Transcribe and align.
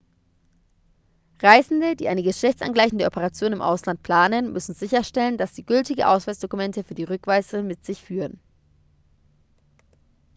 reisende 1.43 1.95
die 1.95 2.07
eine 2.07 2.23
geschlechtsangleichende 2.23 3.05
operation 3.05 3.53
im 3.53 3.61
ausland 3.61 4.01
planen 4.01 4.51
müssen 4.51 4.73
sicherstellen 4.73 5.37
dass 5.37 5.53
sie 5.55 5.63
gültige 5.63 6.07
ausweisdokumente 6.07 6.83
für 6.83 6.95
die 6.95 7.03
rückreise 7.03 7.61
mit 7.61 7.85
sich 7.85 8.01
führen 8.03 8.39